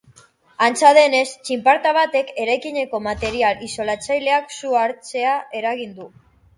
Antza 0.67 0.91
denez, 0.97 1.25
txinparta 1.49 1.91
batek 1.99 2.33
eraikineko 2.45 3.03
material 3.11 3.65
isolatzaileak 3.71 4.59
sua 4.61 4.85
hartzea 4.89 5.41
eragin 5.63 5.99
du. 6.03 6.15